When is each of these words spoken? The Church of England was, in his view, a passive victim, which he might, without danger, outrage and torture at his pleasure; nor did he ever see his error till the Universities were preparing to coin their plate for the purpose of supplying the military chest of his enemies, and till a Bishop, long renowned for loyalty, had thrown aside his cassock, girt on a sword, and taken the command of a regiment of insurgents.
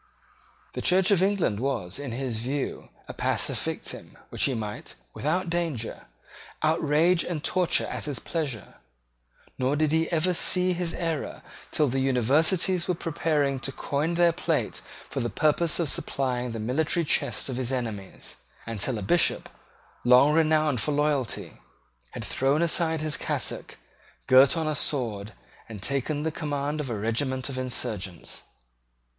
The 0.73 0.81
Church 0.81 1.11
of 1.11 1.21
England 1.21 1.59
was, 1.59 1.99
in 1.99 2.11
his 2.11 2.39
view, 2.39 2.89
a 3.07 3.13
passive 3.13 3.59
victim, 3.59 4.17
which 4.29 4.45
he 4.45 4.55
might, 4.55 4.95
without 5.13 5.47
danger, 5.47 6.07
outrage 6.63 7.23
and 7.23 7.43
torture 7.43 7.85
at 7.85 8.05
his 8.05 8.17
pleasure; 8.17 8.77
nor 9.59 9.75
did 9.75 9.91
he 9.91 10.11
ever 10.11 10.33
see 10.33 10.73
his 10.73 10.95
error 10.95 11.43
till 11.69 11.87
the 11.87 11.99
Universities 11.99 12.87
were 12.87 12.95
preparing 12.95 13.59
to 13.59 13.71
coin 13.71 14.15
their 14.15 14.31
plate 14.31 14.77
for 15.07 15.19
the 15.19 15.29
purpose 15.29 15.77
of 15.79 15.87
supplying 15.87 16.51
the 16.51 16.59
military 16.59 17.05
chest 17.05 17.47
of 17.47 17.57
his 17.57 17.71
enemies, 17.71 18.37
and 18.65 18.79
till 18.79 18.97
a 18.97 19.03
Bishop, 19.03 19.49
long 20.03 20.33
renowned 20.33 20.81
for 20.81 20.93
loyalty, 20.93 21.59
had 22.13 22.25
thrown 22.25 22.63
aside 22.63 23.01
his 23.01 23.17
cassock, 23.17 23.77
girt 24.25 24.57
on 24.57 24.67
a 24.67 24.73
sword, 24.73 25.33
and 25.69 25.79
taken 25.83 26.23
the 26.23 26.31
command 26.31 26.81
of 26.81 26.89
a 26.89 26.97
regiment 26.97 27.49
of 27.49 27.57
insurgents. 27.59 28.45